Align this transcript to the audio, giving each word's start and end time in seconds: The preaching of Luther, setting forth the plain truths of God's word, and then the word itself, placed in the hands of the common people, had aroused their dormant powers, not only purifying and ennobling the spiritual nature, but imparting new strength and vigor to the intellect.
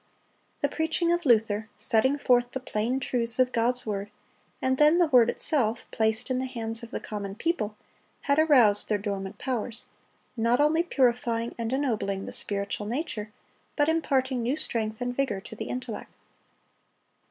The 0.61 0.67
preaching 0.67 1.11
of 1.11 1.27
Luther, 1.27 1.69
setting 1.77 2.17
forth 2.17 2.53
the 2.53 2.59
plain 2.59 2.99
truths 2.99 3.37
of 3.37 3.51
God's 3.51 3.85
word, 3.85 4.09
and 4.59 4.79
then 4.79 4.97
the 4.97 5.05
word 5.05 5.29
itself, 5.29 5.85
placed 5.91 6.31
in 6.31 6.39
the 6.39 6.47
hands 6.47 6.81
of 6.81 6.89
the 6.89 6.99
common 6.99 7.35
people, 7.35 7.75
had 8.21 8.39
aroused 8.39 8.89
their 8.89 8.97
dormant 8.97 9.37
powers, 9.37 9.85
not 10.35 10.59
only 10.59 10.81
purifying 10.81 11.53
and 11.55 11.71
ennobling 11.71 12.25
the 12.25 12.31
spiritual 12.31 12.87
nature, 12.87 13.31
but 13.75 13.87
imparting 13.89 14.41
new 14.41 14.55
strength 14.55 15.01
and 15.01 15.15
vigor 15.15 15.39
to 15.41 15.55
the 15.55 15.65
intellect. 15.65 16.11